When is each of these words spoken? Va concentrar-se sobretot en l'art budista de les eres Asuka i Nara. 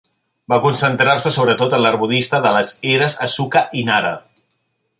Va 0.53 0.57
concentrar-se 0.61 1.31
sobretot 1.35 1.75
en 1.79 1.83
l'art 1.83 2.01
budista 2.05 2.39
de 2.47 2.55
les 2.57 2.73
eres 2.95 3.19
Asuka 3.27 3.63
i 3.83 3.85
Nara. 3.91 4.15